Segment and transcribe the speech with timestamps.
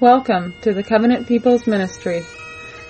[0.00, 2.22] Welcome to the Covenant People's Ministry.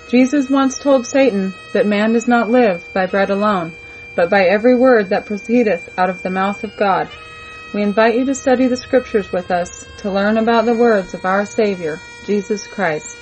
[0.09, 3.73] Jesus once told Satan that man does not live by bread alone,
[4.15, 7.09] but by every word that proceedeth out of the mouth of God.
[7.73, 11.25] We invite you to study the scriptures with us to learn about the words of
[11.25, 13.17] our Savior, Jesus Christ.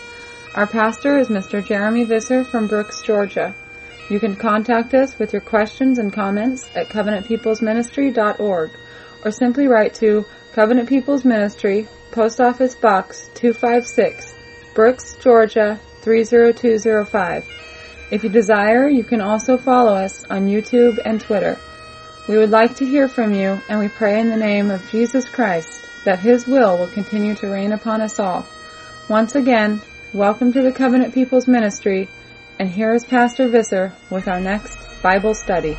[0.53, 1.65] Our pastor is Mr.
[1.65, 3.55] Jeremy Visser from Brooks, Georgia.
[4.09, 8.69] You can contact us with your questions and comments at covenantpeoplesministry.org
[9.23, 10.25] or simply write to
[10.57, 14.33] Covenant People's Ministry, Post Office Box 256,
[14.73, 17.47] Brooks, Georgia 30205.
[18.09, 21.59] If you desire, you can also follow us on YouTube and Twitter.
[22.27, 25.29] We would like to hear from you, and we pray in the name of Jesus
[25.29, 28.43] Christ that His will will continue to reign upon us all.
[29.09, 29.79] Once again,
[30.11, 32.09] welcome to the Covenant People's Ministry,
[32.57, 35.77] and here is Pastor Visser with our next Bible study.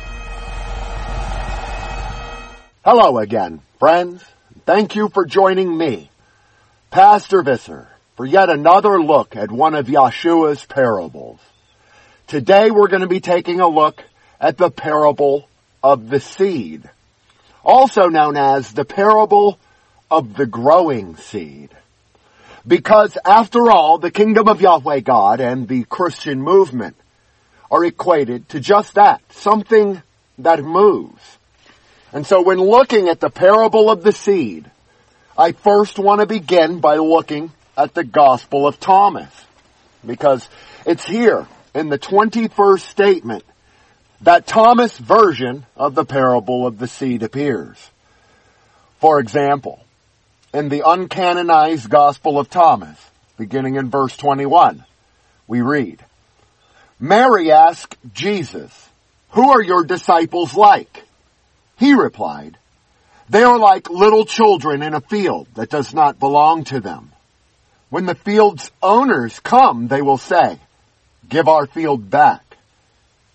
[2.85, 4.23] Hello again, friends.
[4.69, 6.11] Thank you for joining me,
[6.91, 11.39] Pastor Visser, for yet another look at one of Yeshua's parables.
[12.27, 14.03] Today we're going to be taking a look
[14.39, 15.49] at the parable
[15.81, 16.87] of the seed,
[17.63, 19.57] also known as the parable
[20.11, 21.71] of the growing seed.
[22.67, 26.95] Because after all, the kingdom of Yahweh God and the Christian movement
[27.71, 29.99] are equated to just that, something
[30.37, 31.38] that moves.
[32.11, 34.69] And so when looking at the parable of the seed,
[35.37, 39.31] I first want to begin by looking at the Gospel of Thomas.
[40.05, 40.47] Because
[40.85, 43.43] it's here in the 21st statement
[44.21, 47.77] that Thomas version of the parable of the seed appears.
[48.99, 49.83] For example,
[50.53, 52.97] in the uncanonized Gospel of Thomas,
[53.37, 54.83] beginning in verse 21,
[55.47, 56.03] we read,
[56.99, 58.89] Mary asked Jesus,
[59.31, 61.05] who are your disciples like?
[61.79, 62.57] He replied,
[63.29, 67.11] they are like little children in a field that does not belong to them.
[67.89, 70.59] When the field's owners come, they will say,
[71.27, 72.57] give our field back.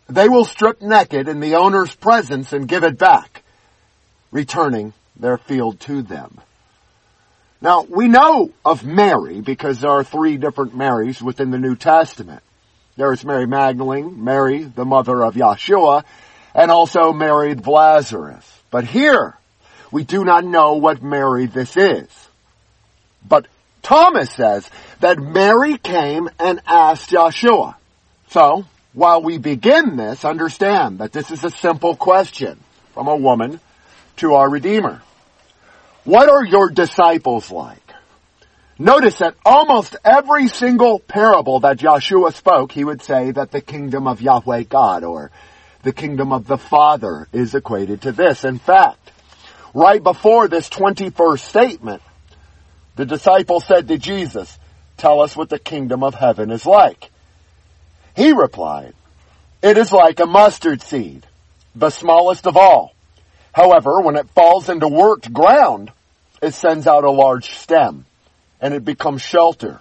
[0.08, 3.42] They will strip naked in the owner's presence and give it back,
[4.30, 6.38] returning their field to them.
[7.62, 12.42] Now, we know of Mary because there are three different Marys within the New Testament.
[12.96, 16.04] There is Mary Magdalene, Mary, the mother of Yeshua,
[16.54, 18.50] and also of Lazarus.
[18.70, 19.36] But here,
[19.90, 22.08] we do not know what Mary this is.
[23.26, 23.46] But
[23.82, 24.68] Thomas says
[25.00, 27.74] that Mary came and asked Yeshua.
[28.30, 32.58] So, while we begin this, understand that this is a simple question
[32.92, 33.60] from a woman
[34.16, 35.02] to our Redeemer.
[36.04, 37.80] What are your disciples like?
[38.78, 44.08] Notice that almost every single parable that Yeshua spoke, he would say that the kingdom
[44.08, 45.30] of Yahweh God or
[45.84, 48.44] the kingdom of the Father is equated to this.
[48.44, 49.12] In fact,
[49.74, 52.02] right before this 21st statement,
[52.96, 54.58] the disciple said to Jesus,
[54.96, 57.10] tell us what the kingdom of heaven is like.
[58.16, 58.94] He replied,
[59.62, 61.26] it is like a mustard seed,
[61.74, 62.94] the smallest of all.
[63.52, 65.92] However, when it falls into worked ground,
[66.42, 68.06] it sends out a large stem
[68.60, 69.80] and it becomes shelter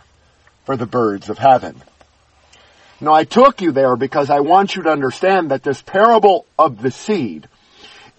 [0.65, 1.81] for the birds of heaven.
[3.03, 6.81] Now I took you there because I want you to understand that this parable of
[6.81, 7.49] the seed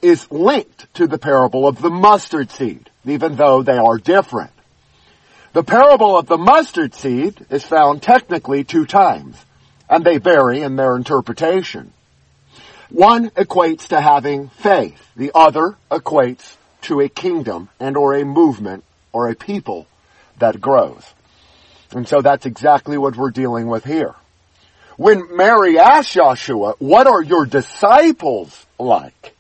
[0.03, 4.51] is linked to the parable of the mustard seed, even though they are different.
[5.55, 9.43] The parable of the mustard seed is found technically two times,
[9.89, 11.91] and they vary in their interpretation.
[12.91, 15.01] One equates to having faith.
[15.17, 18.85] The other equates to a kingdom and or a movement
[19.15, 19.87] or a people
[20.41, 21.05] that grows.
[21.93, 24.15] And so that's exactly what we're dealing with here.
[24.97, 29.35] When Mary asked Yeshua, what are your disciples like?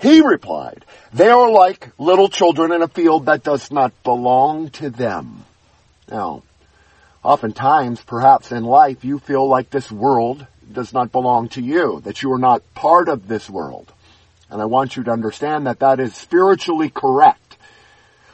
[0.00, 4.90] He replied, they are like little children in a field that does not belong to
[4.90, 5.44] them.
[6.10, 6.42] Now,
[7.22, 12.22] oftentimes, perhaps in life, you feel like this world does not belong to you, that
[12.22, 13.90] you are not part of this world.
[14.50, 17.56] And I want you to understand that that is spiritually correct.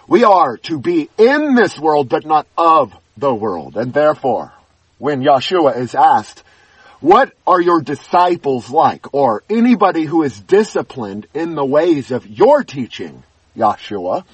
[0.09, 3.77] We are to be in this world, but not of the world.
[3.77, 4.53] And therefore,
[4.99, 6.42] when Yeshua is asked,
[7.03, 9.13] what are your disciples like?
[9.13, 13.25] Or anybody who is disciplined in the ways of your teaching,
[13.57, 14.25] Yeshua?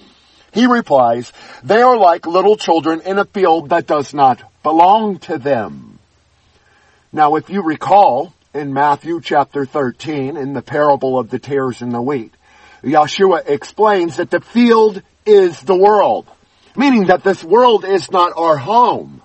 [0.53, 1.33] He replies,
[1.63, 5.99] they are like little children in a field that does not belong to them.
[7.11, 11.93] Now if you recall, in Matthew chapter 13, in the parable of the tares and
[11.93, 12.35] the wheat,
[12.83, 16.27] Yeshua explains that the field is the world,
[16.77, 19.23] meaning that this world is not our home.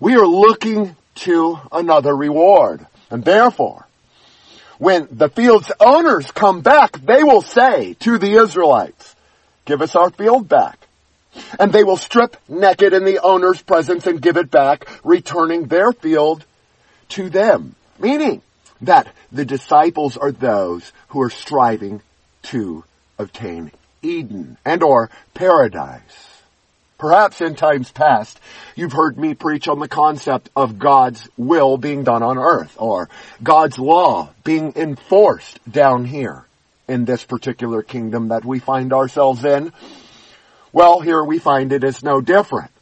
[0.00, 2.86] We are looking to another reward.
[3.10, 3.86] And therefore,
[4.78, 9.16] when the field's owners come back, they will say to the Israelites,
[9.64, 10.78] give us our field back.
[11.58, 15.92] And they will strip naked in the owner's presence and give it back, returning their
[15.92, 16.44] field
[17.10, 17.74] to them.
[17.98, 18.42] Meaning
[18.80, 22.00] that the disciples are those who are striving
[22.44, 22.84] to
[23.18, 23.72] obtain
[24.02, 26.37] Eden and or paradise.
[26.98, 28.40] Perhaps in times past,
[28.74, 33.08] you've heard me preach on the concept of God's will being done on earth, or
[33.40, 36.44] God's law being enforced down here
[36.88, 39.72] in this particular kingdom that we find ourselves in.
[40.72, 42.72] Well, here we find it is no different.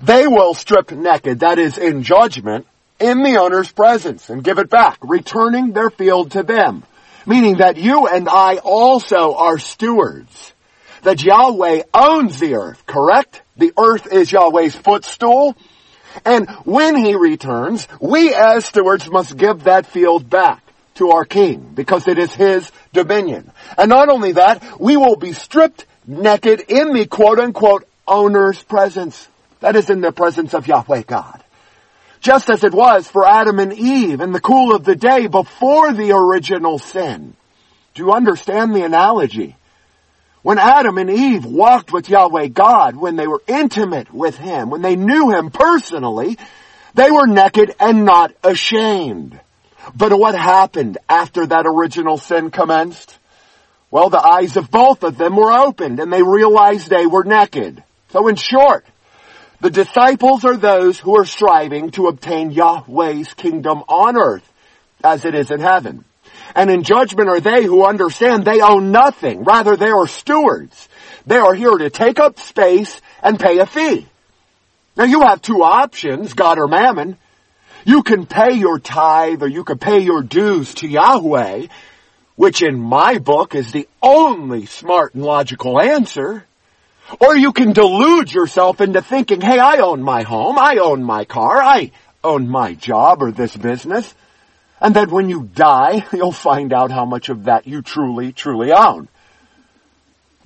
[0.00, 2.66] They will strip naked, that is in judgment,
[2.98, 6.84] in the owner's presence and give it back, returning their field to them.
[7.26, 10.54] Meaning that you and I also are stewards.
[11.02, 13.42] That Yahweh owns the earth, correct?
[13.56, 15.56] The earth is Yahweh's footstool.
[16.24, 20.62] And when he returns, we as stewards must give that field back
[20.94, 23.50] to our king because it is his dominion.
[23.78, 29.28] And not only that, we will be stripped naked in the quote unquote owner's presence.
[29.60, 31.42] That is in the presence of Yahweh God.
[32.20, 35.92] Just as it was for Adam and Eve in the cool of the day before
[35.92, 37.34] the original sin.
[37.94, 39.56] Do you understand the analogy?
[40.42, 44.80] When Adam and Eve walked with Yahweh God, when they were intimate with Him, when
[44.80, 46.38] they knew Him personally,
[46.94, 49.38] they were naked and not ashamed.
[49.94, 53.18] But what happened after that original sin commenced?
[53.90, 57.82] Well, the eyes of both of them were opened and they realized they were naked.
[58.10, 58.86] So in short,
[59.60, 64.48] the disciples are those who are striving to obtain Yahweh's kingdom on earth
[65.02, 66.04] as it is in heaven.
[66.54, 69.44] And in judgment are they who understand they own nothing.
[69.44, 70.88] Rather, they are stewards.
[71.26, 74.06] They are here to take up space and pay a fee.
[74.96, 77.16] Now you have two options, God or mammon.
[77.84, 81.66] You can pay your tithe or you can pay your dues to Yahweh,
[82.36, 86.44] which in my book is the only smart and logical answer.
[87.20, 91.24] Or you can delude yourself into thinking, hey, I own my home, I own my
[91.24, 91.90] car, I
[92.22, 94.14] own my job or this business.
[94.80, 98.72] And that when you die, you'll find out how much of that you truly, truly
[98.72, 99.08] own.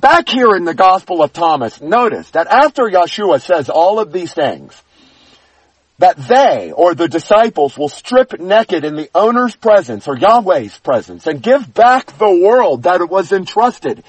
[0.00, 4.34] Back here in the Gospel of Thomas, notice that after Yeshua says all of these
[4.34, 4.82] things,
[5.98, 11.26] that they or the disciples will strip naked in the owner's presence or Yahweh's presence
[11.26, 14.02] and give back the world that it was entrusted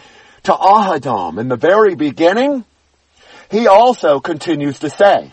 [0.43, 2.65] to Ahadam in the very beginning,
[3.51, 5.31] he also continues to say,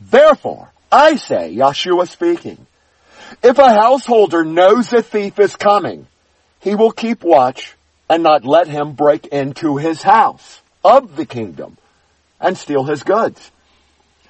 [0.00, 2.66] Therefore, I say, Yeshua speaking,
[3.42, 6.06] if a householder knows a thief is coming,
[6.60, 7.74] he will keep watch
[8.08, 11.76] and not let him break into his house of the kingdom
[12.40, 13.50] and steal his goods.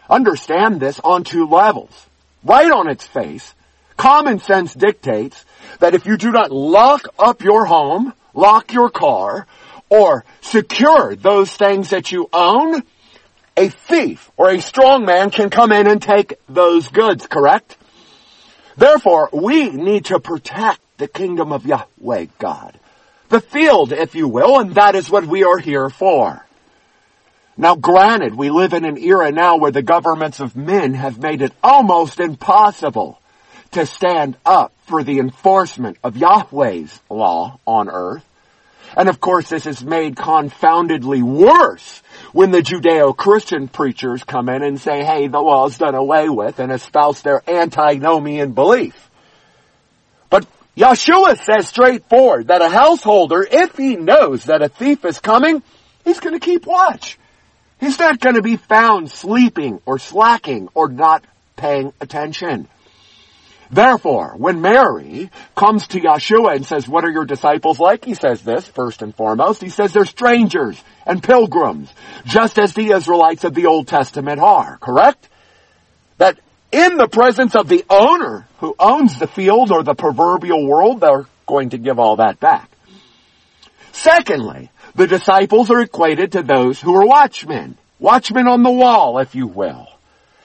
[0.08, 2.06] Understand this on two levels.
[2.44, 3.55] Right on its face,
[3.97, 5.44] common sense dictates
[5.79, 9.47] that if you do not lock up your home, lock your car,
[9.88, 12.82] or secure those things that you own,
[13.56, 17.76] a thief or a strong man can come in and take those goods, correct?
[18.76, 22.78] Therefore, we need to protect the kingdom of Yahweh God.
[23.28, 26.44] The field, if you will, and that is what we are here for.
[27.56, 31.43] Now granted, we live in an era now where the governments of men have made
[31.43, 33.20] it almost impossible
[33.72, 38.25] to stand up for the enforcement of Yahweh's law on earth.
[38.96, 42.02] And of course this is made confoundedly worse
[42.32, 46.58] when the Judeo-Christian preachers come in and say, hey, the law is done away with
[46.58, 49.11] and espouse their antinomian belief.
[50.28, 55.62] But Yeshua says straightforward that a householder, if he knows that a thief is coming,
[56.04, 57.18] he's going to keep watch.
[57.80, 61.25] He's not going to be found sleeping or slacking or not
[61.56, 62.68] paying attention.
[63.71, 68.05] Therefore, when Mary comes to Yeshua and says, what are your disciples like?
[68.05, 69.62] He says this, first and foremost.
[69.62, 71.93] He says they're strangers and pilgrims,
[72.25, 75.29] just as the Israelites of the Old Testament are, correct?
[76.19, 76.39] That
[76.73, 81.27] in the presence of the owner who owns the field or the proverbial world, they're
[81.47, 82.69] going to give all that back.
[83.93, 87.77] Secondly, the disciples are equated to those who are watchmen.
[88.00, 89.87] Watchmen on the wall, if you will.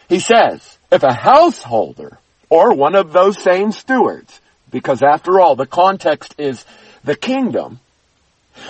[0.09, 2.19] He says, if a householder
[2.55, 4.39] or one of those same stewards,
[4.71, 6.63] because after all, the context is
[7.03, 7.81] the kingdom.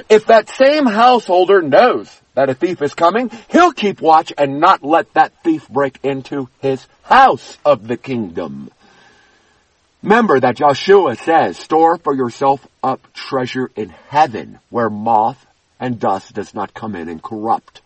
[0.10, 4.84] If that same householder knows that a thief is coming, he'll keep watch and not
[4.84, 8.72] let that thief break into his house of the kingdom.
[10.02, 15.46] Remember that Yeshua says, store for yourself up treasure in heaven where moth
[15.80, 17.82] and dust does not come in and corrupt.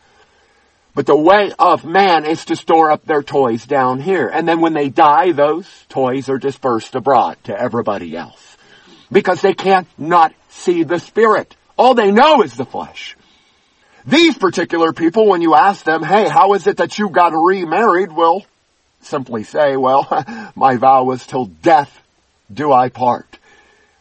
[0.96, 4.28] But the way of man is to store up their toys down here.
[4.28, 8.58] And then when they die, those toys are dispersed abroad to everybody else.
[9.12, 11.56] Because they can't not see the spirit.
[11.78, 13.16] All they know is the flesh.
[14.06, 18.12] These particular people, when you ask them, hey, how is it that you got remarried,
[18.12, 18.46] will
[19.02, 20.08] simply say, well,
[20.56, 21.96] my vow was till death
[22.52, 23.38] do I part.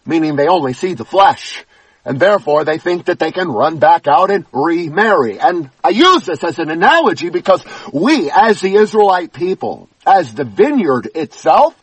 [0.06, 1.64] Meaning they only see the flesh.
[2.08, 5.38] And therefore they think that they can run back out and remarry.
[5.38, 7.62] And I use this as an analogy because
[7.92, 11.74] we, as the Israelite people, as the vineyard itself,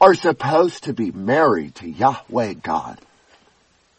[0.00, 2.98] are supposed to be married to Yahweh God.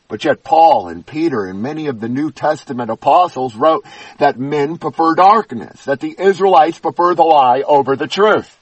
[0.08, 3.86] But yet Paul and Peter and many of the New Testament apostles wrote
[4.18, 8.58] that men prefer darkness, that the Israelites prefer the lie over the truth.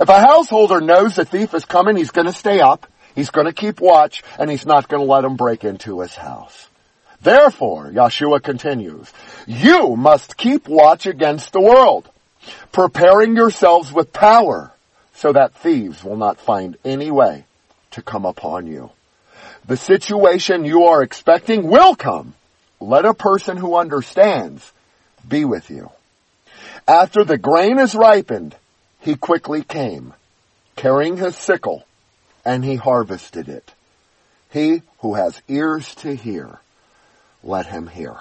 [0.00, 3.52] If a householder knows the thief is coming, he's to stay up, he's going to
[3.52, 6.68] keep watch, and he's not going to let him break into his house.
[7.20, 9.12] Therefore, Yeshua continues,
[9.48, 12.08] you must keep watch against the world,
[12.70, 14.72] preparing yourselves with power
[15.14, 17.44] so that thieves will not find any way
[17.92, 18.90] to come upon you.
[19.66, 22.34] The situation you are expecting will come.
[22.78, 24.70] Let a person who understands
[25.26, 25.90] be with you.
[26.86, 28.54] After the grain is ripened,
[29.00, 30.12] he quickly came,
[30.76, 31.85] carrying his sickle,
[32.46, 33.74] and he harvested it.
[34.50, 36.60] He who has ears to hear,
[37.42, 38.16] let him hear.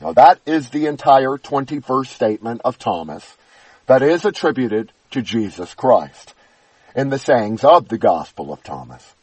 [0.00, 3.36] Now that is the entire 21st statement of Thomas
[3.86, 6.32] that is attributed to Jesus Christ
[6.94, 9.14] in the sayings of the Gospel of Thomas.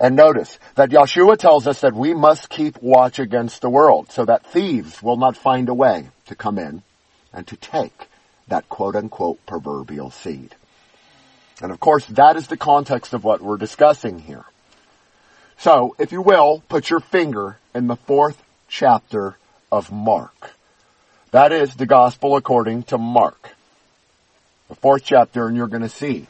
[0.00, 4.24] And notice that Yeshua tells us that we must keep watch against the world so
[4.24, 6.82] that thieves will not find a way to come in
[7.32, 8.06] and to take
[8.48, 10.54] that quote unquote proverbial seed.
[11.60, 14.44] And of course that is the context of what we're discussing here.
[15.58, 19.36] So, if you will, put your finger in the fourth chapter
[19.70, 20.52] of Mark.
[21.30, 23.50] That is the gospel according to Mark.
[24.68, 26.26] The fourth chapter and you're going to see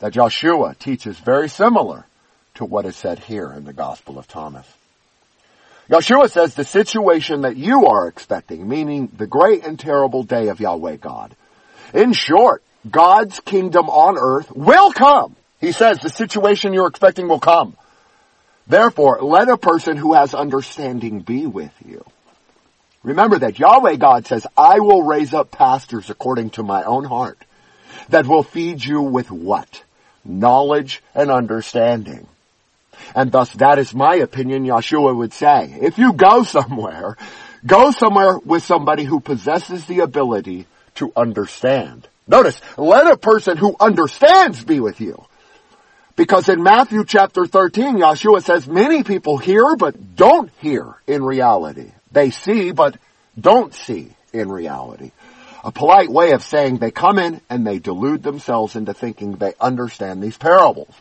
[0.00, 2.04] that Yeshua teaches very similar
[2.54, 4.66] to what is said here in the Gospel of Thomas.
[5.88, 10.60] Yeshua says the situation that you are expecting, meaning the great and terrible day of
[10.60, 11.34] Yahweh God.
[11.94, 15.36] In short, God's kingdom on earth will come.
[15.60, 17.76] He says the situation you're expecting will come.
[18.66, 22.04] Therefore, let a person who has understanding be with you.
[23.02, 27.38] Remember that Yahweh God says, I will raise up pastors according to my own heart
[28.10, 29.82] that will feed you with what?
[30.24, 32.26] Knowledge and understanding.
[33.14, 35.76] And thus that is my opinion, Yeshua would say.
[35.80, 37.16] If you go somewhere,
[37.64, 40.66] go somewhere with somebody who possesses the ability
[40.96, 42.08] to understand.
[42.28, 45.24] Notice, let a person who understands be with you.
[46.14, 51.92] Because in Matthew chapter 13, Yeshua says many people hear but don't hear in reality.
[52.12, 52.98] They see but
[53.38, 55.12] don't see in reality.
[55.64, 59.54] A polite way of saying they come in and they delude themselves into thinking they
[59.60, 60.94] understand these parables.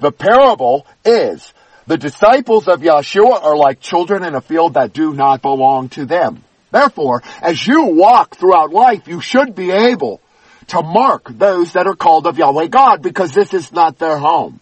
[0.00, 1.52] The parable is
[1.86, 6.06] the disciples of Yeshua are like children in a field that do not belong to
[6.06, 6.42] them.
[6.76, 10.20] Therefore, as you walk throughout life, you should be able
[10.66, 14.60] to mark those that are called of Yahweh God because this is not their home.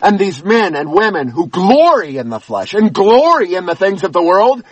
[0.00, 4.04] And these men and women who glory in the flesh and glory in the things
[4.04, 4.62] of the world,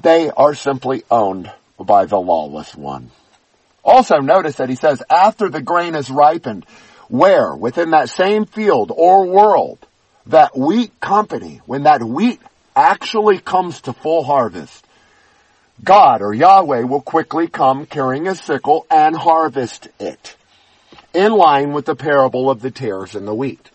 [0.00, 3.12] they are simply owned by the lawless one.
[3.84, 6.66] Also notice that he says, after the grain is ripened,
[7.10, 9.78] where within that same field or world,
[10.26, 12.40] that wheat company, when that wheat
[12.74, 14.81] actually comes to full harvest,
[15.82, 20.36] God or Yahweh will quickly come carrying a sickle and harvest it.
[21.12, 23.70] In line with the parable of the tares and the wheat.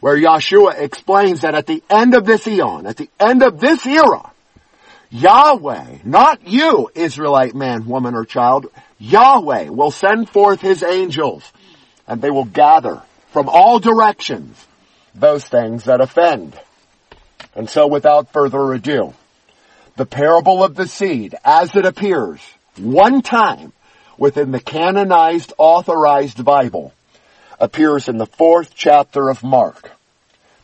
[0.00, 3.86] Where Yeshua explains that at the end of this eon, at the end of this
[3.86, 4.32] era,
[5.10, 8.66] Yahweh, not you, Israelite man, woman, or child,
[8.98, 11.50] Yahweh will send forth his angels
[12.08, 14.66] and they will gather from all directions
[15.14, 16.58] those things that offend.
[17.54, 19.14] And so without further ado,
[19.96, 22.40] the parable of the seed as it appears
[22.76, 23.72] one time
[24.16, 26.92] within the canonized authorized Bible
[27.60, 29.90] appears in the fourth chapter of Mark,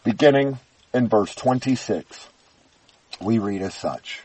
[0.04, 0.58] beginning
[0.94, 2.28] in verse 26.
[3.20, 4.22] We read as such.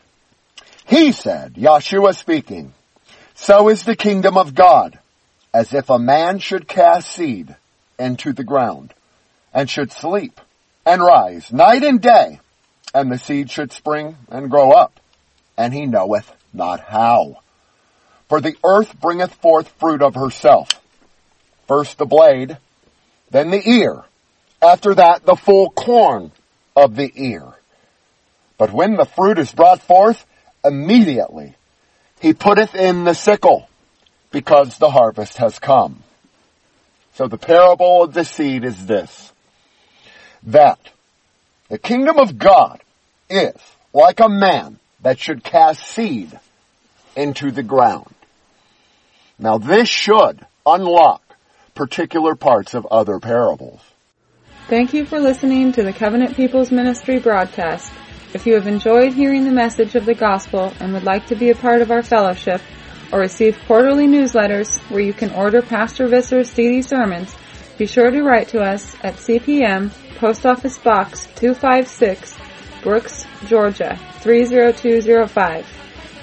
[0.86, 2.72] He said, Yeshua speaking,
[3.34, 4.98] so is the kingdom of God
[5.52, 7.54] as if a man should cast seed
[7.98, 8.92] into the ground
[9.52, 10.40] and should sleep
[10.84, 12.40] and rise night and day
[12.94, 15.00] and the seed should spring and grow up
[15.56, 17.40] and he knoweth not how.
[18.28, 20.80] For the earth bringeth forth fruit of herself.
[21.66, 22.56] First the blade,
[23.30, 24.04] then the ear,
[24.62, 26.32] after that the full corn
[26.74, 27.42] of the ear.
[28.58, 30.24] But when the fruit is brought forth,
[30.64, 31.54] immediately
[32.20, 33.68] he putteth in the sickle
[34.30, 36.02] because the harvest has come.
[37.14, 39.32] So the parable of the seed is this,
[40.44, 40.78] that
[41.68, 42.80] the kingdom of God
[43.28, 43.54] is
[43.92, 46.38] like a man that should cast seed
[47.16, 48.14] into the ground.
[49.38, 51.22] Now this should unlock
[51.74, 53.80] particular parts of other parables.
[54.68, 57.92] Thank you for listening to the Covenant People's Ministry broadcast.
[58.32, 61.50] If you have enjoyed hearing the message of the gospel and would like to be
[61.50, 62.60] a part of our fellowship
[63.12, 67.34] or receive quarterly newsletters where you can order Pastor Visser's CD sermons,
[67.78, 72.34] be sure to write to us at CPM Post Office Box 256,
[72.84, 75.66] Brooks, Georgia 30205.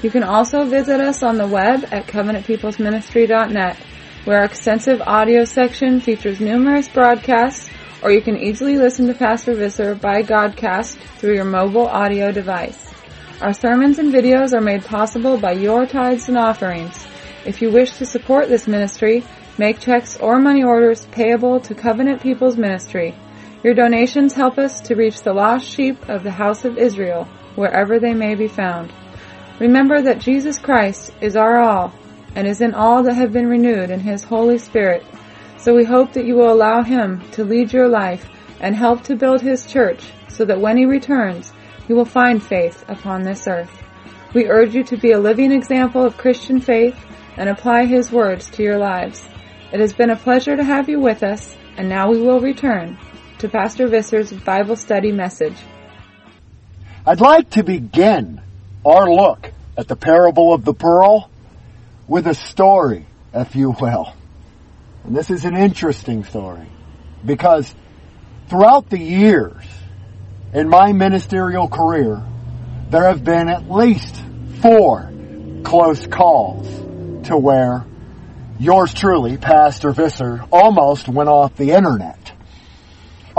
[0.03, 3.77] You can also visit us on the web at covenantpeoplesministry.net,
[4.25, 7.67] where our extensive audio section features numerous broadcasts,
[8.03, 12.93] or you can easily listen to Pastor Visser by Godcast through your mobile audio device.
[13.41, 17.07] Our sermons and videos are made possible by your tithes and offerings.
[17.43, 19.23] If you wish to support this ministry,
[19.57, 23.15] make checks or money orders payable to Covenant People's Ministry.
[23.63, 27.99] Your donations help us to reach the lost sheep of the house of Israel, wherever
[27.99, 28.91] they may be found.
[29.59, 31.93] Remember that Jesus Christ is our all
[32.33, 35.05] and is in all that have been renewed in His Holy Spirit.
[35.57, 38.27] So we hope that you will allow Him to lead your life
[38.59, 41.53] and help to build His church so that when He returns,
[41.87, 43.83] you will find faith upon this earth.
[44.33, 46.99] We urge you to be a living example of Christian faith
[47.37, 49.23] and apply His words to your lives.
[49.71, 52.97] It has been a pleasure to have you with us, and now we will return
[53.41, 55.55] to Pastor Visser's Bible study message.
[57.07, 58.39] I'd like to begin
[58.85, 61.27] our look at the parable of the pearl
[62.07, 64.13] with a story, if you will.
[65.03, 66.67] And this is an interesting story
[67.25, 67.73] because
[68.47, 69.65] throughout the years
[70.53, 72.23] in my ministerial career,
[72.91, 74.23] there have been at least
[74.61, 75.11] four
[75.63, 76.67] close calls
[77.25, 77.87] to where
[78.59, 82.20] yours truly, Pastor Visser, almost went off the internet.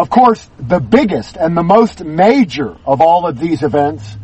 [0.02, 4.16] Of course, the biggest and the most major of all of these events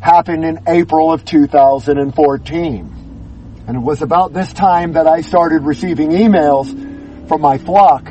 [0.00, 3.64] happened in April of 2014.
[3.68, 6.66] And it was about this time that I started receiving emails
[7.28, 8.10] from my flock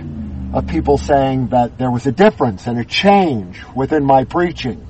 [0.54, 4.88] of people saying that there was a difference and a change within my preaching.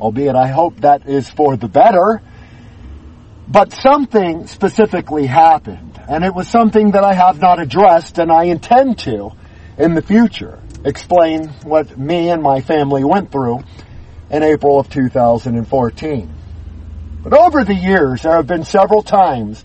[0.00, 2.22] Albeit I hope that is for the better.
[3.46, 6.00] But something specifically happened.
[6.08, 9.30] And it was something that I have not addressed and I intend to
[9.78, 13.64] in the future explain what me and my family went through
[14.30, 16.34] in April of 2014.
[17.22, 19.64] But over the years, there have been several times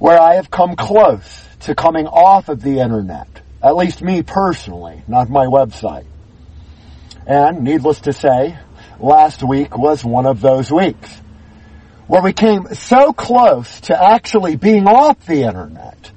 [0.00, 3.28] where I have come close to coming off of the internet.
[3.62, 6.06] At least me personally, not my website.
[7.26, 8.58] And needless to say,
[8.98, 11.10] last week was one of those weeks
[12.08, 16.10] where we came so close to actually being off the internet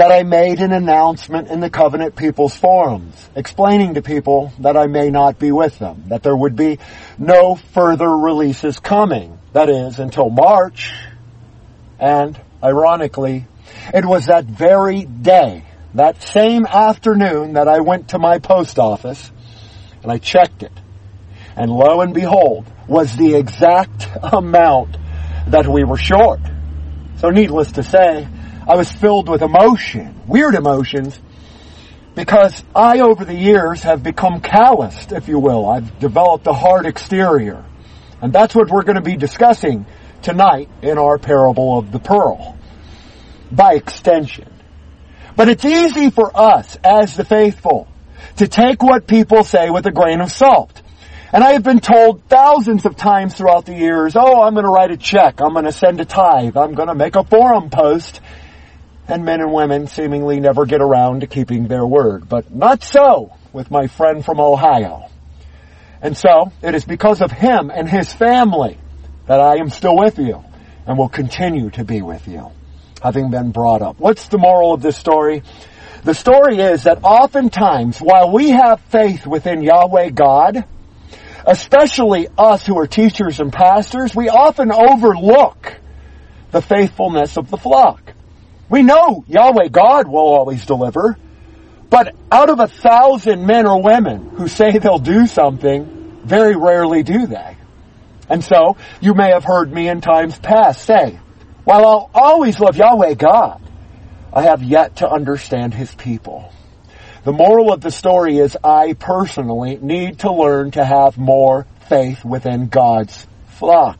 [0.00, 4.86] that I made an announcement in the Covenant People's Forums explaining to people that I
[4.86, 6.78] may not be with them, that there would be
[7.18, 9.38] no further releases coming.
[9.52, 10.90] That is, until March.
[11.98, 13.44] And, ironically,
[13.92, 19.30] it was that very day, that same afternoon that I went to my post office
[20.02, 20.72] and I checked it.
[21.56, 24.96] And lo and behold, was the exact amount
[25.48, 26.40] that we were short.
[27.18, 28.26] So needless to say,
[28.66, 31.18] I was filled with emotion, weird emotions,
[32.14, 35.66] because I, over the years, have become calloused, if you will.
[35.66, 37.64] I've developed a hard exterior.
[38.20, 39.86] And that's what we're going to be discussing
[40.22, 42.58] tonight in our parable of the pearl.
[43.50, 44.52] By extension.
[45.36, 47.88] But it's easy for us, as the faithful,
[48.36, 50.82] to take what people say with a grain of salt.
[51.32, 54.70] And I have been told thousands of times throughout the years, oh, I'm going to
[54.70, 57.70] write a check, I'm going to send a tithe, I'm going to make a forum
[57.70, 58.20] post,
[59.10, 62.28] and men and women seemingly never get around to keeping their word.
[62.28, 65.08] But not so with my friend from Ohio.
[66.02, 68.78] And so, it is because of him and his family
[69.26, 70.44] that I am still with you
[70.86, 72.50] and will continue to be with you,
[73.02, 73.98] having been brought up.
[73.98, 75.42] What's the moral of this story?
[76.04, 80.64] The story is that oftentimes, while we have faith within Yahweh God,
[81.46, 85.78] especially us who are teachers and pastors, we often overlook
[86.50, 88.14] the faithfulness of the flock.
[88.70, 91.18] We know Yahweh God will always deliver,
[91.90, 97.02] but out of a thousand men or women who say they'll do something, very rarely
[97.02, 97.56] do they.
[98.28, 101.18] And so, you may have heard me in times past say,
[101.64, 103.60] while I'll always love Yahweh God,
[104.32, 106.52] I have yet to understand His people.
[107.24, 112.24] The moral of the story is I personally need to learn to have more faith
[112.24, 113.98] within God's flock,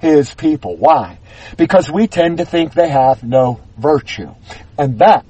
[0.00, 0.76] His people.
[0.76, 1.18] Why?
[1.56, 4.34] Because we tend to think they have no virtue.
[4.78, 5.24] And that,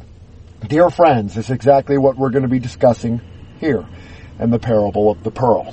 [0.67, 3.21] dear friends, is exactly what we're going to be discussing
[3.59, 3.87] here
[4.39, 5.73] in the parable of the pearl.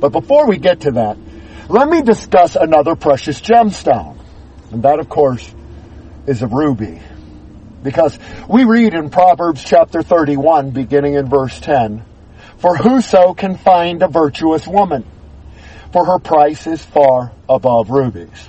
[0.00, 1.16] But before we get to that,
[1.68, 4.18] let me discuss another precious gemstone.
[4.72, 5.48] And that, of course,
[6.26, 7.00] is a ruby.
[7.82, 12.04] Because we read in Proverbs chapter 31, beginning in verse 10,
[12.58, 15.04] For whoso can find a virtuous woman?
[15.92, 18.48] For her price is far above rubies.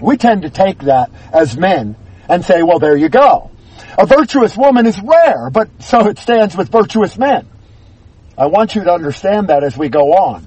[0.00, 1.96] We tend to take that as men
[2.28, 3.50] and say, well, there you go.
[3.98, 7.48] A virtuous woman is rare, but so it stands with virtuous men.
[8.36, 10.46] I want you to understand that as we go on.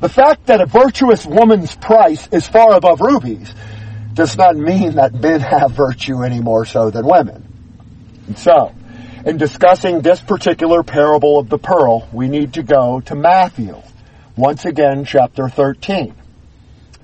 [0.00, 3.52] The fact that a virtuous woman's price is far above rubies
[4.14, 7.46] does not mean that men have virtue any more so than women.
[8.26, 8.74] And so,
[9.24, 13.80] in discussing this particular parable of the pearl, we need to go to Matthew.
[14.36, 16.14] Once again, chapter 13.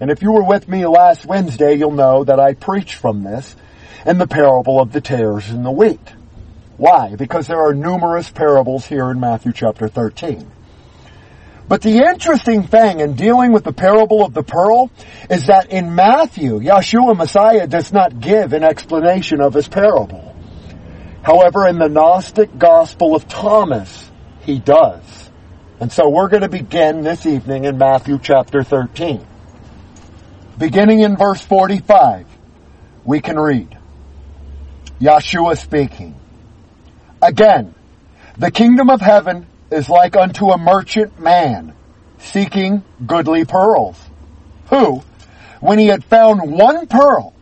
[0.01, 3.55] And if you were with me last Wednesday, you'll know that I preached from this
[4.05, 6.01] in the parable of the tares and the wheat.
[6.77, 7.15] Why?
[7.15, 10.51] Because there are numerous parables here in Matthew chapter 13.
[11.67, 14.91] But the interesting thing in dealing with the parable of the pearl
[15.31, 20.35] is that in Matthew, Yeshua Messiah does not give an explanation of his parable.
[21.23, 24.11] However, in the Gnostic Gospel of Thomas,
[24.43, 25.31] he does.
[25.81, 29.27] And so we're going to begin this evening in Matthew chapter 13.
[30.57, 32.27] Beginning in verse 45,
[33.05, 33.77] we can read,
[35.01, 36.15] Yeshua speaking,
[37.21, 37.75] Again,
[38.39, 41.75] the kingdom of heaven is like unto a merchant man
[42.19, 43.99] seeking goodly pearls,
[44.71, 45.03] who,
[45.61, 47.35] when he had found one pearl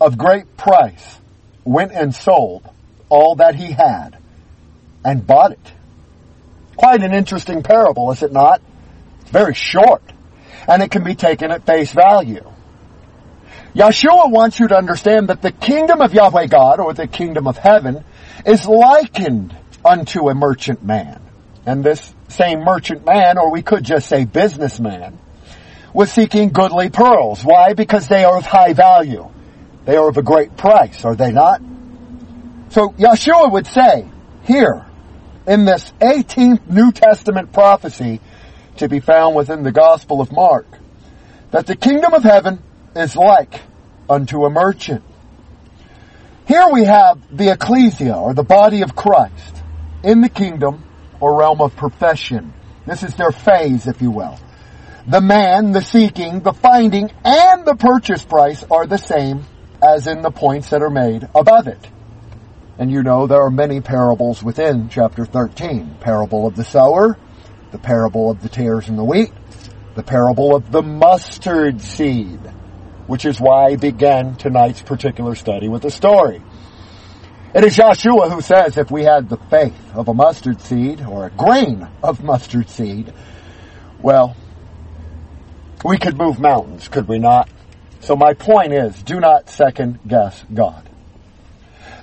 [0.00, 1.18] of great price,
[1.64, 2.68] went and sold
[3.08, 4.16] all that he had
[5.04, 5.72] and bought it.
[6.76, 8.62] Quite an interesting parable, is it not?
[9.22, 10.02] It's very short,
[10.68, 12.50] and it can be taken at face value.
[13.74, 17.56] Yeshua wants you to understand that the kingdom of Yahweh God, or the kingdom of
[17.56, 18.04] heaven,
[18.44, 21.22] is likened unto a merchant man.
[21.66, 25.18] And this same merchant man, or we could just say businessman,
[25.94, 27.44] was seeking goodly pearls.
[27.44, 27.74] Why?
[27.74, 29.28] Because they are of high value.
[29.84, 31.60] They are of a great price, are they not?
[32.70, 34.08] So Yeshua would say,
[34.44, 34.84] here,
[35.46, 38.20] in this 18th New Testament prophecy
[38.76, 40.66] to be found within the Gospel of Mark,
[41.50, 42.62] that the kingdom of heaven
[42.96, 43.60] is like
[44.08, 45.02] unto a merchant.
[46.46, 49.62] Here we have the ecclesia, or the body of Christ,
[50.02, 50.82] in the kingdom
[51.20, 52.52] or realm of profession.
[52.86, 54.38] This is their phase, if you will.
[55.06, 59.44] The man, the seeking, the finding, and the purchase price are the same
[59.82, 61.86] as in the points that are made above it.
[62.78, 65.96] And you know there are many parables within chapter 13.
[66.00, 67.16] Parable of the sower,
[67.72, 69.32] the parable of the tares and the wheat,
[69.94, 72.40] the parable of the mustard seed,
[73.10, 76.40] which is why I began tonight's particular study with a story.
[77.52, 81.26] It is Yeshua who says if we had the faith of a mustard seed or
[81.26, 83.12] a grain of mustard seed,
[84.00, 84.36] well,
[85.84, 87.50] we could move mountains, could we not?
[87.98, 90.88] So my point is, do not second guess God.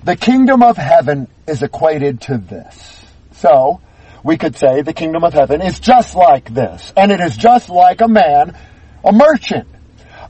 [0.04, 3.06] The kingdom of heaven is equated to this.
[3.36, 3.80] So,
[4.26, 6.92] we could say the kingdom of heaven is just like this.
[6.98, 8.58] And it is just like a man,
[9.06, 9.70] a merchant.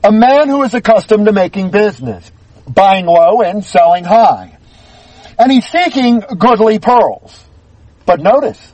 [0.04, 2.30] A man who is accustomed to making business,
[2.66, 4.58] buying low and selling high
[5.38, 7.44] and he's seeking goodly pearls.
[8.04, 8.72] But notice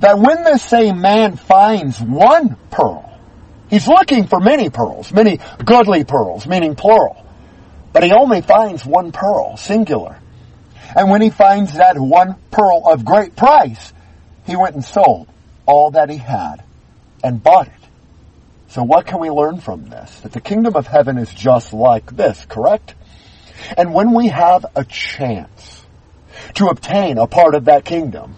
[0.00, 3.18] that when this same man finds one pearl,
[3.68, 7.24] he's looking for many pearls, many goodly pearls, meaning plural.
[7.92, 10.18] But he only finds one pearl, singular.
[10.96, 13.92] And when he finds that one pearl of great price,
[14.46, 15.28] he went and sold
[15.66, 16.64] all that he had
[17.22, 17.72] and bought it.
[18.70, 20.20] So what can we learn from this?
[20.20, 22.94] That the kingdom of heaven is just like this, correct?
[23.76, 25.80] And when we have a chance
[26.54, 28.36] to obtain a part of that kingdom.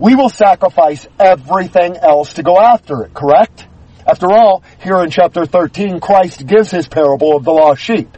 [0.00, 3.66] We will sacrifice everything else to go after it, correct?
[4.06, 8.16] After all, here in chapter 13, Christ gives his parable of the lost sheep.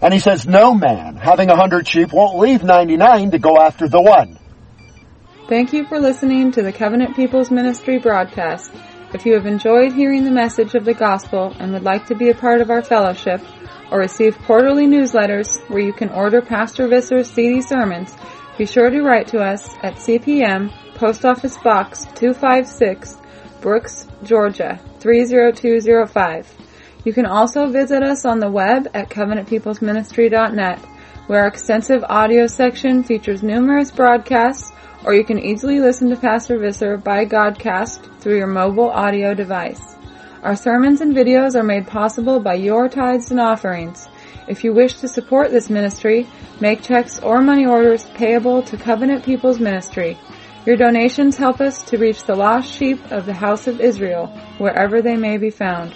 [0.00, 3.88] And he says, no man having a hundred sheep won't leave 99 to go after
[3.88, 4.38] the one.
[5.48, 8.70] Thank you for listening to the Covenant People's Ministry broadcast.
[9.14, 12.28] If you have enjoyed hearing the message of the gospel and would like to be
[12.28, 13.40] a part of our fellowship
[13.90, 18.14] or receive quarterly newsletters where you can order Pastor Visser's CD sermons,
[18.58, 23.16] be sure to write to us at CPM, Post Office Box 256,
[23.62, 26.54] Brooks, Georgia 30205.
[27.04, 30.80] You can also visit us on the web at covenantpeoplesministry.net,
[31.28, 34.70] where our extensive audio section features numerous broadcasts,
[35.04, 39.96] or you can easily listen to Pastor Visser by Godcast through your mobile audio device.
[40.42, 44.08] Our sermons and videos are made possible by your tithes and offerings.
[44.46, 46.26] If you wish to support this ministry,
[46.60, 50.18] make checks or money orders payable to Covenant People's Ministry.
[50.64, 54.26] Your donations help us to reach the lost sheep of the house of Israel,
[54.58, 55.94] wherever they may be found.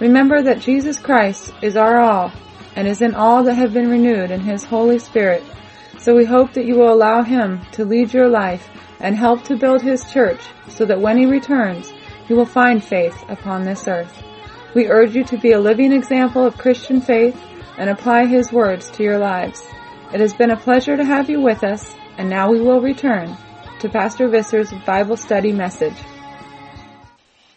[0.00, 2.32] Remember that Jesus Christ is our all
[2.76, 5.42] and is in all that have been renewed in His Holy Spirit.
[5.98, 8.68] So we hope that you will allow Him to lead your life
[9.00, 11.92] and help to build His church so that when He returns,
[12.28, 14.22] you will find faith upon this earth.
[14.74, 17.40] We urge you to be a living example of Christian faith
[17.78, 19.62] and apply His words to your lives.
[20.12, 23.36] It has been a pleasure to have you with us, and now we will return
[23.80, 25.96] to Pastor Visser's Bible study message.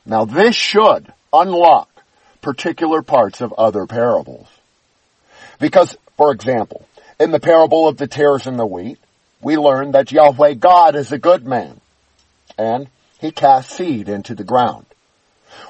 [0.05, 1.89] Now this should unlock
[2.41, 4.47] particular parts of other parables.
[5.59, 6.85] Because, for example,
[7.19, 8.97] in the parable of the tares and the wheat,
[9.41, 11.79] we learn that Yahweh God is a good man,
[12.57, 14.85] and he casts seed into the ground.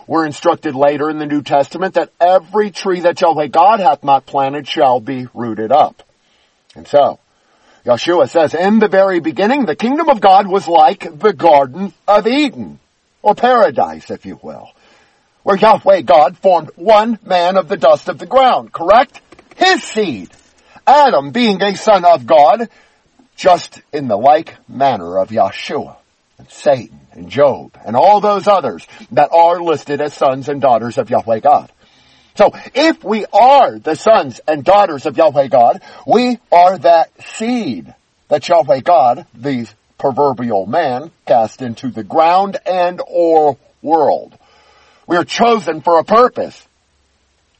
[0.07, 4.25] We're instructed later in the New Testament that every tree that Yahweh God hath not
[4.25, 6.03] planted shall be rooted up.
[6.75, 7.19] And so,
[7.85, 12.27] Yeshua says, in the very beginning, the kingdom of God was like the Garden of
[12.27, 12.79] Eden,
[13.21, 14.69] or paradise, if you will,
[15.43, 19.21] where Yahweh God formed one man of the dust of the ground, correct?
[19.55, 20.29] His seed.
[20.89, 22.67] Adam being a son of God,
[23.35, 25.95] just in the like manner of Yeshua
[26.39, 30.97] and Satan and Job and all those others that are listed as sons and daughters
[30.97, 31.71] of Yahweh God.
[32.35, 37.93] So if we are the sons and daughters of Yahweh God, we are that seed
[38.29, 39.67] that Yahweh God, the
[39.99, 44.35] proverbial man, cast into the ground and or world.
[45.05, 46.67] We are chosen for a purpose.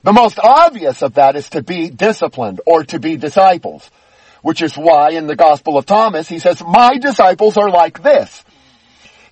[0.03, 3.89] The most obvious of that is to be disciplined or to be disciples,
[4.41, 8.43] which is why in the Gospel of Thomas he says, my disciples are like this.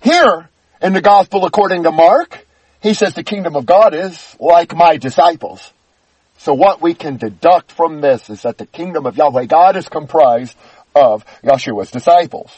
[0.02, 0.48] Here,
[0.82, 2.46] in the Gospel according to Mark,
[2.80, 5.72] he says the kingdom of God is like my disciples.
[6.38, 9.88] So what we can deduct from this is that the kingdom of Yahweh God is
[9.88, 10.56] comprised
[10.94, 12.56] of Yeshua's disciples.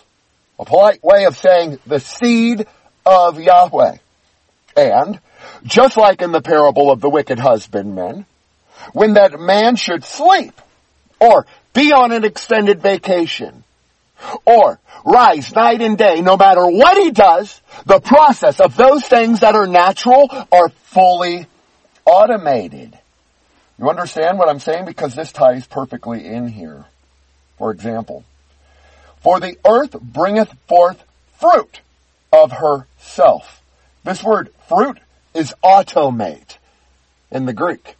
[0.58, 2.66] A polite way of saying the seed
[3.06, 3.96] of Yahweh.
[4.76, 5.18] And,
[5.64, 8.26] just like in the parable of the wicked husbandman,
[8.92, 10.58] when that man should sleep,
[11.20, 13.64] or be on an extended vacation,
[14.46, 19.40] or rise night and day, no matter what he does, the process of those things
[19.40, 21.46] that are natural are fully
[22.04, 22.98] automated.
[23.78, 24.84] You understand what I'm saying?
[24.84, 26.84] Because this ties perfectly in here.
[27.56, 28.24] For example,
[29.22, 31.02] for the earth bringeth forth
[31.38, 31.80] fruit
[32.32, 33.62] of herself.
[34.04, 34.98] This word fruit
[35.34, 36.56] is automate
[37.30, 37.96] in the Greek.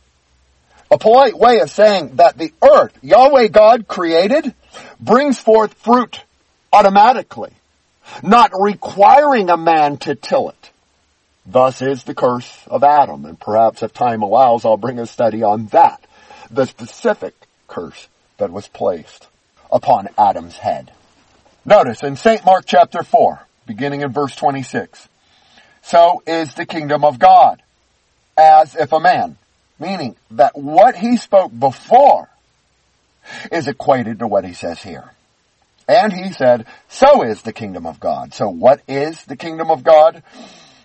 [0.91, 4.55] A polite way of saying that the earth, Yahweh God created,
[4.99, 6.21] brings forth fruit
[6.73, 7.53] automatically,
[8.23, 10.71] not requiring a man to till it.
[11.47, 15.43] Thus is the curse of Adam, and perhaps if time allows, I'll bring a study
[15.43, 16.05] on that,
[16.51, 17.35] the specific
[17.69, 19.27] curse that was placed
[19.71, 20.93] upon Adam's head.
[21.65, 22.45] Notice in St.
[22.45, 25.09] Mark chapter 4, beginning in verse 26,
[25.83, 27.63] so is the kingdom of God,
[28.37, 29.37] as if a man,
[29.79, 32.29] meaning that what he spoke before
[33.51, 35.11] is equated to what he says here.
[35.89, 38.33] And he said, so is the kingdom of God.
[38.33, 40.23] So what is the kingdom of God?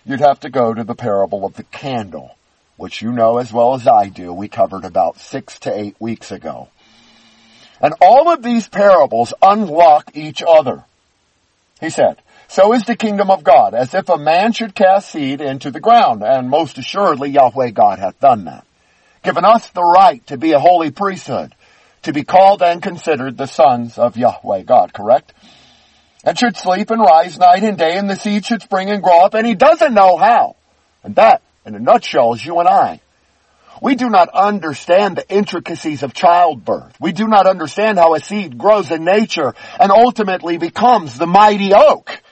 [0.04, 2.36] You'd have to go to the parable of the candle,
[2.76, 4.32] which you know as well as I do.
[4.32, 6.68] We covered about six to eight weeks ago.
[7.80, 10.84] And all of these parables unlock each other.
[11.80, 15.40] He said, so is the kingdom of God, as if a man should cast seed
[15.40, 18.66] into the ground, and most assuredly Yahweh God hath done that.
[19.22, 21.54] Given us the right to be a holy priesthood,
[22.02, 25.32] to be called and considered the sons of Yahweh God, correct?
[26.24, 29.24] And should sleep and rise night and day, and the seed should spring and grow
[29.24, 30.56] up, and he doesn't know how.
[31.02, 33.00] And that, in a nutshell, is you and I.
[33.82, 36.96] We do not understand the intricacies of childbirth.
[37.00, 41.74] We do not understand how a seed grows in nature and ultimately becomes the mighty
[41.74, 42.22] oak.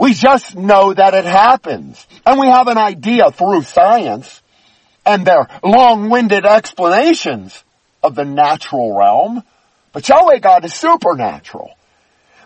[0.00, 2.06] We just know that it happens.
[2.24, 4.40] And we have an idea through science
[5.04, 7.62] and their long-winded explanations
[8.02, 9.44] of the natural realm.
[9.92, 11.76] But Yahweh God is supernatural.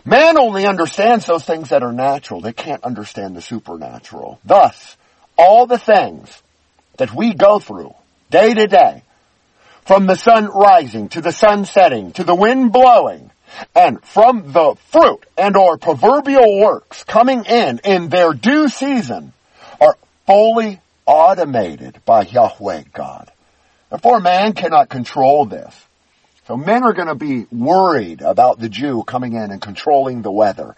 [0.03, 2.41] Man only understands those things that are natural.
[2.41, 4.37] They can't understand the supernatural.
[4.43, 4.97] Thus,
[5.37, 6.43] all the things
[6.97, 7.95] that we go through
[8.29, 9.01] day to day,
[9.85, 13.31] from the sun rising to the sun setting to the wind blowing,
[13.73, 19.33] and from the fruit and or proverbial works coming in in their due season
[19.79, 23.31] are fully automated by Yahweh God.
[23.89, 25.85] Therefore man cannot control this.
[26.47, 30.31] So men are going to be worried about the Jew coming in and controlling the
[30.31, 30.75] weather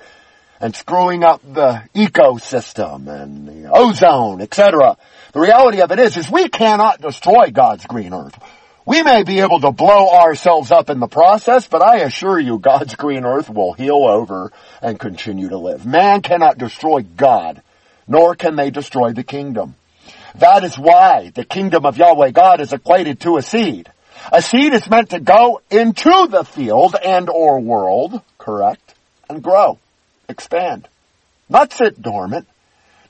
[0.60, 4.98] and screwing up the ecosystem and the ozone, etc.
[5.34, 8.38] The reality of it is, is we cannot destroy God's green earth.
[8.88, 12.58] We may be able to blow ourselves up in the process, but I assure you
[12.58, 15.86] God's green earth will heal over and continue to live.
[15.86, 17.62] Man cannot destroy God,
[18.08, 19.76] nor can they destroy the kingdom.
[20.36, 23.92] That is why the kingdom of Yahweh God is equated to a seed.
[24.32, 28.96] A seed is meant to go into the field and or world, correct,
[29.30, 29.80] and grow,
[30.30, 30.88] expand.
[31.50, 32.48] Not sit dormant.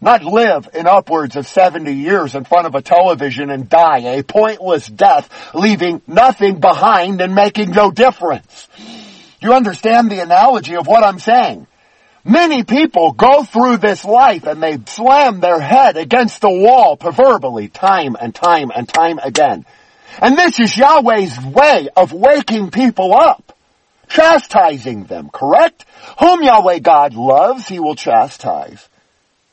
[0.08, 4.24] Not live in upwards of 70 years in front of a television and die a
[4.24, 8.70] pointless death, leaving nothing behind and making no difference.
[9.42, 11.68] You understand the analogy of what I'm saying?
[12.24, 17.68] Many people go through this life and they slam their head against the wall proverbially
[17.68, 19.66] time and time and time again.
[20.22, 23.52] And this is Yahweh's way of waking people up.
[24.08, 25.84] Chastising them, correct?
[26.22, 28.88] Whom Yahweh God loves, He will chastise.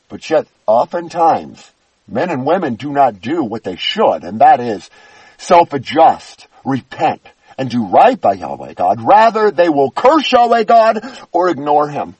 [0.09, 1.71] But yet, oftentimes,
[2.07, 4.89] men and women do not do what they should, and that is
[5.37, 7.21] self-adjust, repent,
[7.57, 9.01] and do right by Yahweh God.
[9.01, 12.15] Rather, they will curse Yahweh God or ignore Him.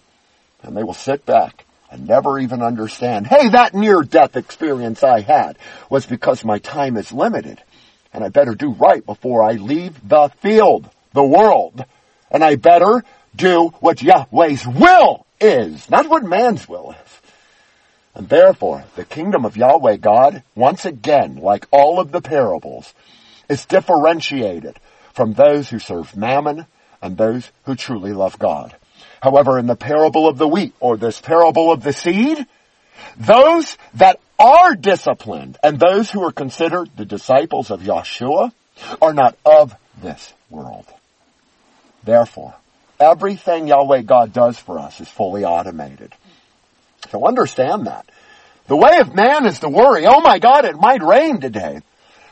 [0.63, 5.57] And they will sit back and never even understand, hey, that near-death experience I had
[5.89, 7.61] was because my time is limited
[8.13, 11.83] and I better do right before I leave the field, the world.
[12.31, 13.03] And I better
[13.35, 17.24] do what Yahweh's will is, not what man's will is.
[18.15, 22.93] And therefore, the kingdom of Yahweh God, once again, like all of the parables,
[23.49, 24.79] is differentiated
[25.13, 26.65] from those who serve mammon
[27.01, 28.73] and those who truly love God.
[29.21, 32.45] However, in the parable of the wheat, or this parable of the seed,
[33.17, 38.53] those that are disciplined and those who are considered the disciples of Yeshua
[39.01, 40.85] are not of this world.
[42.03, 42.55] Therefore,
[42.99, 46.13] everything Yahweh God does for us is fully automated.
[47.11, 48.05] So understand that.
[48.67, 51.81] The way of man is to worry, oh my God, it might rain today.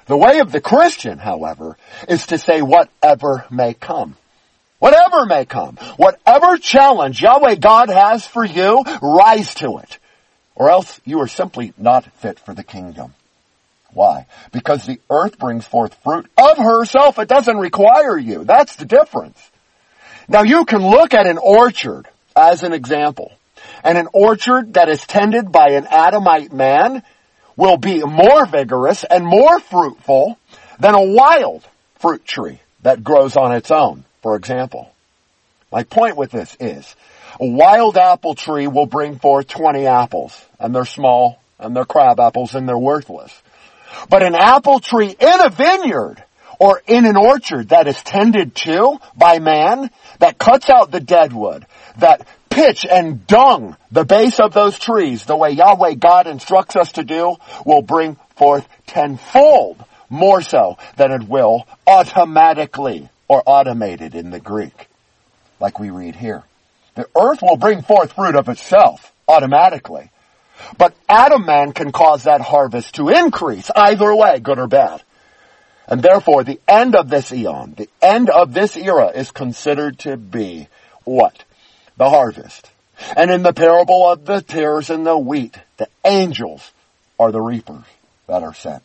[0.05, 1.77] The way of the Christian, however,
[2.09, 4.17] is to say whatever may come.
[4.79, 5.77] Whatever may come.
[5.97, 9.99] Whatever challenge Yahweh God has for you, rise to it
[10.55, 13.13] or else you are simply not fit for the kingdom.
[13.91, 14.25] Why?
[14.51, 17.19] Because the earth brings forth fruit of herself.
[17.19, 18.43] It doesn't require you.
[18.43, 19.39] That's the difference.
[20.27, 23.31] Now you can look at an orchard as an example.
[23.83, 27.03] And an orchard that is tended by an Adamite man
[27.55, 30.37] will be more vigorous and more fruitful
[30.79, 31.67] than a wild
[31.99, 34.91] fruit tree that grows on its own, for example.
[35.71, 36.95] My point with this is
[37.39, 42.19] a wild apple tree will bring forth 20 apples, and they're small, and they're crab
[42.19, 43.33] apples, and they're worthless.
[44.09, 46.23] But an apple tree in a vineyard,
[46.59, 51.33] or in an orchard that is tended to by man, that cuts out the dead
[51.33, 51.65] wood,
[51.97, 56.91] that pitch and dung the base of those trees the way Yahweh God instructs us
[56.93, 57.35] to do,
[57.65, 64.87] will bring forth tenfold more so than it will automatically or automated in the Greek,
[65.59, 66.43] like we read here.
[66.95, 70.11] The earth will bring forth fruit of itself automatically.
[70.77, 75.01] But Adam man can cause that harvest to increase either way, good or bad.
[75.87, 80.17] And therefore the end of this eon, the end of this era is considered to
[80.17, 80.67] be
[81.03, 81.43] what?
[82.03, 82.69] The harvest.
[83.15, 86.69] And in the parable of the tares and the wheat, the angels
[87.17, 87.85] are the reapers
[88.27, 88.83] that are sent.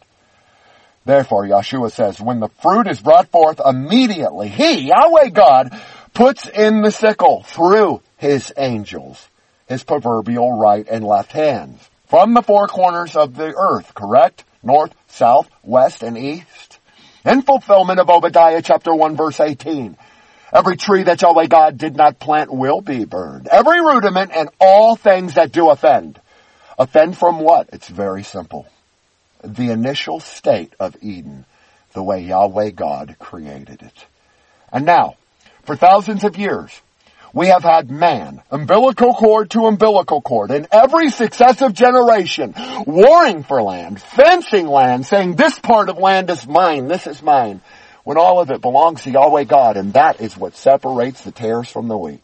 [1.04, 5.76] Therefore, Yeshua says, when the fruit is brought forth immediately, He, Yahweh God,
[6.14, 9.28] puts in the sickle through his angels,
[9.66, 14.44] his proverbial right and left hands, from the four corners of the earth, correct?
[14.62, 16.78] North, south, west, and east.
[17.24, 19.96] In fulfillment of Obadiah chapter 1 verse 18.
[20.52, 23.48] Every tree that Yahweh God did not plant will be burned.
[23.48, 26.20] Every rudiment and all things that do offend.
[26.78, 27.68] Offend from what?
[27.72, 28.66] It's very simple.
[29.44, 31.44] The initial state of Eden,
[31.92, 34.06] the way Yahweh God created it.
[34.72, 35.16] And now,
[35.64, 36.80] for thousands of years,
[37.34, 42.54] we have had man, umbilical cord to umbilical cord, in every successive generation,
[42.87, 47.61] warring for land, fencing land, saying this part of land is mine, this is mine,
[48.09, 51.68] when all of it belongs to Yahweh God, and that is what separates the tares
[51.68, 52.23] from the wheat.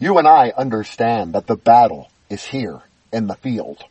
[0.00, 2.80] You and I understand that the battle is here
[3.12, 3.84] in the field.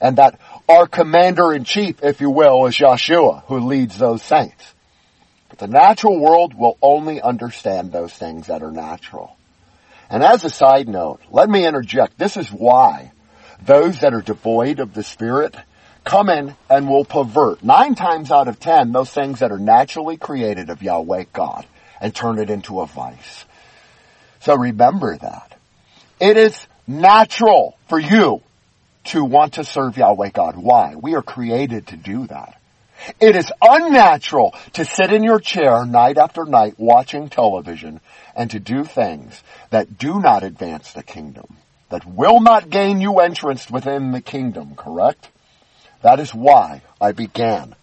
[0.00, 4.72] And that our commander in chief, if you will, is Yeshua, who leads those saints.
[5.50, 9.36] But the natural world will only understand those things that are natural.
[10.08, 12.16] And as a side note, let me interject.
[12.16, 13.12] This is why
[13.60, 15.54] those that are devoid of the Spirit
[16.04, 20.16] come in and will pervert nine times out of ten those things that are naturally
[20.16, 21.66] created of Yahweh God
[22.00, 23.44] and turn it into a vice.
[24.40, 25.56] So remember that.
[26.20, 28.42] It is natural for you
[29.04, 30.56] to want to serve Yahweh God.
[30.56, 30.94] Why?
[30.94, 32.60] We are created to do that.
[33.20, 38.00] It is unnatural to sit in your chair night after night watching television
[38.36, 41.56] and to do things that do not advance the kingdom,
[41.90, 45.28] that will not gain you entrance within the kingdom, correct?
[46.02, 47.74] That is why I began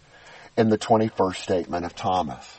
[0.56, 2.58] in the 21st statement of Thomas.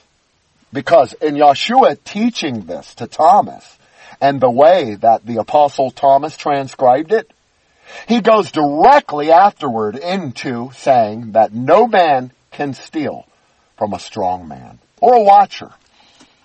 [0.74, 3.78] Because in Yeshua teaching this to Thomas
[4.20, 7.32] and the way that the apostle Thomas transcribed it,
[8.07, 13.28] he goes directly afterward into saying that no man can steal
[13.78, 15.72] from a strong man or a watcher.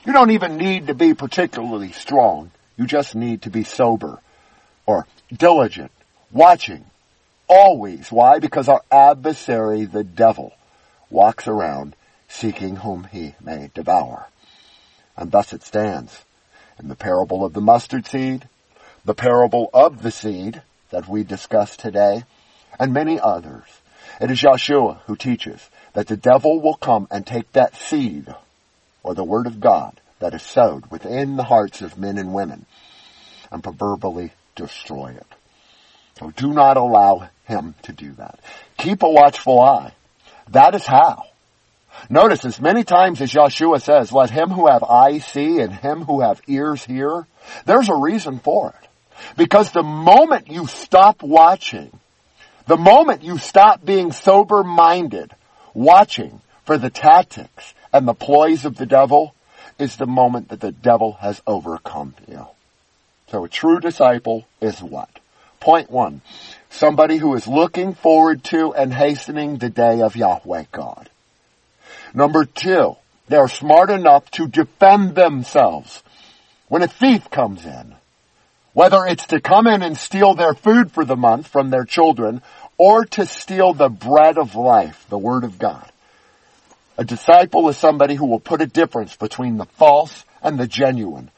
[0.04, 2.50] You don't even need to be particularly strong.
[2.76, 4.20] You just need to be sober
[4.86, 5.90] or diligent,
[6.32, 6.84] watching,
[7.48, 8.10] always.
[8.10, 8.38] Why?
[8.38, 10.54] Because our adversary, the devil,
[11.10, 11.94] walks around
[12.28, 14.28] seeking whom he may devour.
[15.16, 16.24] And thus it stands
[16.78, 18.48] in the parable of the mustard seed,
[19.04, 22.24] the parable of the seed that we discuss today,
[22.78, 23.64] and many others.
[24.20, 28.26] It is Yeshua who teaches that the devil will come and take that seed,
[29.02, 32.66] or the word of God, that is sowed within the hearts of men and women,
[33.50, 35.26] and proverbially destroy it.
[36.18, 38.38] So do not allow him to do that.
[38.76, 39.92] Keep a watchful eye.
[40.48, 41.24] That is how.
[42.10, 46.02] Notice as many times as Yeshua says, let him who have eyes see and him
[46.02, 47.26] who have ears hear,
[47.64, 48.88] there's a reason for it.
[49.36, 51.90] Because the moment you stop watching,
[52.66, 55.32] the moment you stop being sober minded,
[55.72, 59.34] watching for the tactics and the ploys of the devil,
[59.78, 62.46] is the moment that the devil has overcome you.
[63.30, 65.08] So a true disciple is what?
[65.60, 66.20] Point one,
[66.76, 71.08] somebody who is looking forward to and hastening the day of Yahweh God.
[72.14, 72.96] Number two,
[73.28, 76.02] they're smart enough to defend themselves
[76.68, 77.94] when a thief comes in.
[78.74, 82.42] Whether it's to come in and steal their food for the month from their children
[82.76, 85.90] or to steal the bread of life, the word of God.
[86.98, 91.30] A disciple is somebody who will put a difference between the false and the genuine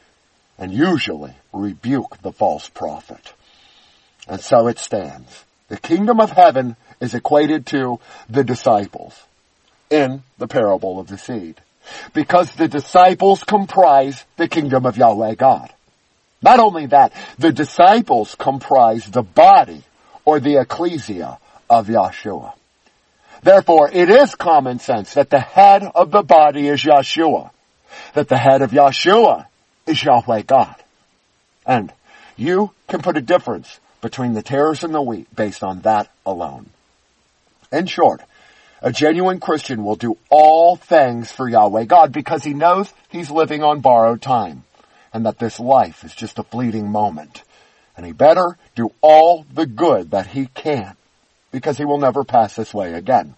[0.58, 3.32] and usually rebuke the false prophet.
[4.28, 5.44] And so it stands.
[5.68, 9.18] The kingdom of heaven is equated to the disciples
[9.90, 11.60] in the parable of the seed.
[12.12, 15.72] Because the disciples comprise the kingdom of Yahweh God.
[16.42, 19.82] Not only that, the disciples comprise the body
[20.24, 21.38] or the ecclesia
[21.70, 22.52] of Yeshua.
[23.42, 27.50] Therefore, it is common sense that the head of the body is Yeshua.
[28.14, 29.46] That the head of Yeshua
[29.86, 30.76] is Yahweh God.
[31.66, 31.92] And
[32.36, 36.70] you can put a difference between the tares and the wheat based on that alone.
[37.72, 38.22] In short,
[38.80, 43.62] a genuine Christian will do all things for Yahweh God because he knows he's living
[43.62, 44.64] on borrowed time
[45.12, 47.42] and that this life is just a fleeting moment.
[47.96, 50.96] And he better do all the good that he can
[51.50, 53.34] because he will never pass this way again.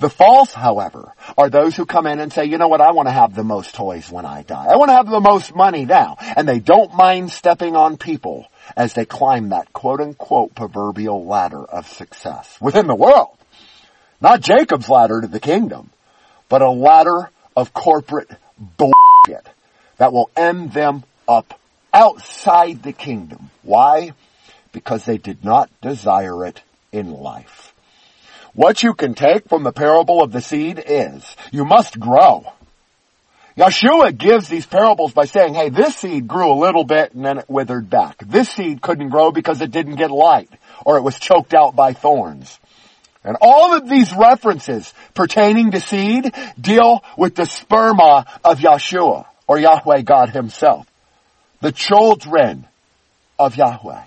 [0.00, 3.06] The false, however, are those who come in and say, you know what, I want
[3.06, 4.66] to have the most toys when I die.
[4.66, 6.16] I want to have the most money now.
[6.18, 11.64] And they don't mind stepping on people as they climb that quote unquote proverbial ladder
[11.64, 13.36] of success within the world.
[14.20, 15.90] Not Jacob's ladder to the kingdom,
[16.48, 19.46] but a ladder of corporate bullshit
[19.98, 21.58] that will end them up
[21.92, 23.50] outside the kingdom.
[23.62, 24.12] Why?
[24.72, 26.62] Because they did not desire it
[26.92, 27.72] in life.
[28.54, 32.52] What you can take from the parable of the seed is you must grow.
[33.56, 37.38] Yeshua gives these parables by saying, hey, this seed grew a little bit and then
[37.38, 38.18] it withered back.
[38.18, 40.50] This seed couldn't grow because it didn't get light
[40.84, 42.58] or it was choked out by thorns.
[43.22, 49.58] And all of these references pertaining to seed deal with the sperma of Yeshua or
[49.58, 50.86] Yahweh God himself.
[51.60, 52.66] The children
[53.38, 54.02] of Yahweh.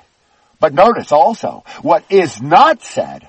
[0.59, 3.27] But notice also, what is not said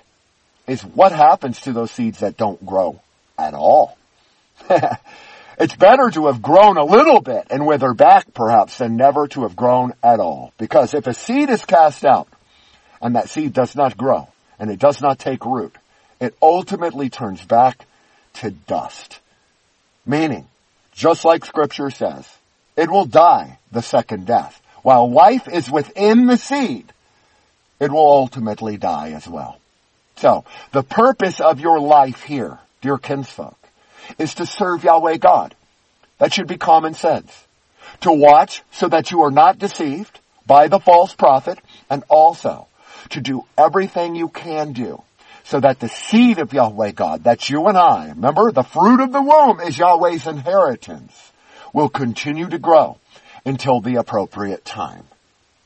[0.66, 3.00] is what happens to those seeds that don't grow
[3.38, 3.96] at all.
[5.58, 9.42] it's better to have grown a little bit and wither back perhaps than never to
[9.42, 10.52] have grown at all.
[10.56, 12.28] Because if a seed is cast out
[13.02, 14.28] and that seed does not grow
[14.58, 15.74] and it does not take root,
[16.20, 17.86] it ultimately turns back
[18.34, 19.18] to dust.
[20.06, 20.46] Meaning,
[20.92, 22.28] just like scripture says,
[22.76, 24.60] it will die the second death.
[24.82, 26.92] While life is within the seed,
[27.80, 29.58] it will ultimately die as well.
[30.16, 33.57] So, the purpose of your life here, dear kinsfolk,
[34.18, 35.54] is to serve Yahweh God.
[36.18, 37.32] That should be common sense.
[38.02, 41.58] To watch so that you are not deceived by the false prophet
[41.90, 42.66] and also
[43.10, 45.02] to do everything you can do
[45.44, 49.12] so that the seed of Yahweh God, that's you and I, remember the fruit of
[49.12, 51.32] the womb is Yahweh's inheritance,
[51.72, 52.98] will continue to grow
[53.46, 55.04] until the appropriate time,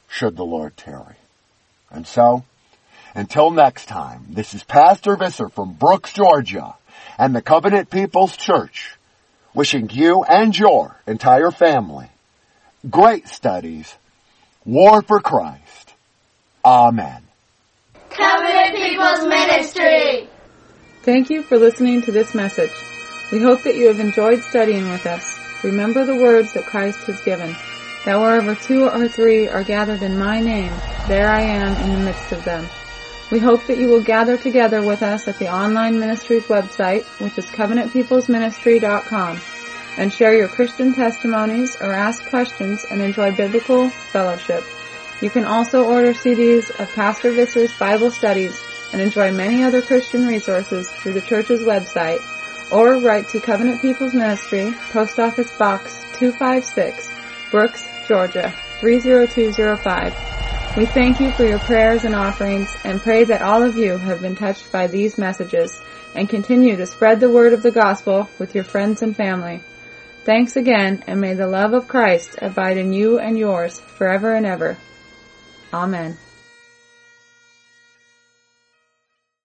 [0.08, 1.16] should the Lord tarry.
[1.90, 2.44] And so,
[3.14, 6.76] until next time, this is Pastor Visser from Brooks, Georgia,
[7.18, 8.96] and the Covenant People's Church,
[9.54, 12.08] wishing you and your entire family
[12.88, 13.94] great studies,
[14.64, 15.94] war for Christ.
[16.64, 17.22] Amen.
[18.10, 20.28] Covenant People's Ministry.
[21.02, 22.72] Thank you for listening to this message.
[23.32, 25.38] We hope that you have enjoyed studying with us.
[25.64, 27.56] Remember the words that Christ has given,
[28.04, 30.72] that wherever two or three are gathered in my name,
[31.08, 32.66] there I am in the midst of them.
[33.32, 37.38] We hope that you will gather together with us at the online ministries website, which
[37.38, 39.40] is covenantpeoplesministry.com,
[39.96, 44.62] and share your Christian testimonies or ask questions and enjoy biblical fellowship.
[45.22, 48.62] You can also order CDs of Pastor Visser's Bible studies
[48.92, 52.20] and enjoy many other Christian resources through the church's website,
[52.70, 57.08] or write to Covenant People's Ministry, Post Office Box 256,
[57.50, 60.41] Brooks, Georgia 30205.
[60.74, 64.22] We thank you for your prayers and offerings and pray that all of you have
[64.22, 65.78] been touched by these messages
[66.14, 69.60] and continue to spread the word of the gospel with your friends and family.
[70.24, 74.46] Thanks again and may the love of Christ abide in you and yours forever and
[74.46, 74.78] ever.
[75.74, 76.16] Amen.